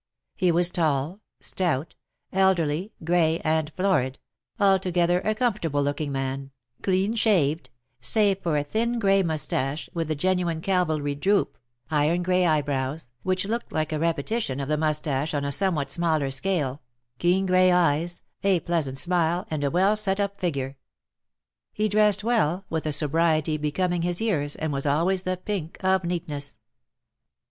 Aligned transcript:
He 0.35 0.51
was 0.51 0.71
tall, 0.71 1.19
stout, 1.41 1.93
elderly, 2.33 2.91
grey, 3.03 3.39
and 3.43 3.71
florid— 3.75 4.17
altogether 4.69 5.19
a 5.19 5.35
comfortable 5.35 5.83
looking 5.83 6.11
man, 6.11 6.49
clean 6.81 7.13
shaved, 7.13 7.69
save 8.01 8.39
for 8.41 8.57
a 8.57 8.63
thin 8.63 8.97
grey 8.97 9.21
moustache 9.21 9.91
with 9.93 10.07
the 10.07 10.15
genuine 10.15 10.59
cavalry 10.59 11.13
droop,, 11.13 11.55
iron 11.91 12.23
grey 12.23 12.47
eyebrows, 12.47 13.11
which 13.21 13.45
looked 13.45 13.71
like 13.71 13.93
a 13.93 13.99
repetition 13.99 14.59
of 14.59 14.67
the 14.67 14.75
moustache 14.75 15.35
on 15.35 15.45
a 15.45 15.51
somewhat 15.51 15.91
smaller 15.91 16.31
scale, 16.31 16.81
keen 17.19 17.45
grey 17.45 17.71
eyes, 17.71 18.23
a 18.43 18.59
pleasant 18.61 18.97
smile, 18.97 19.45
and 19.51 19.63
a 19.63 19.69
well 19.69 19.95
set 19.95 20.19
up 20.19 20.39
figure. 20.39 20.77
He 21.73 21.87
dressed 21.87 22.23
well, 22.23 22.65
with 22.71 22.87
a 22.87 22.91
sobriety 22.91 23.55
becoming 23.55 24.01
his 24.01 24.19
years, 24.19 24.55
and 24.55 24.73
was 24.73 24.87
always 24.87 25.21
the 25.21 25.37
pink 25.37 25.77
of 25.83 26.03
neatness. 26.03 26.57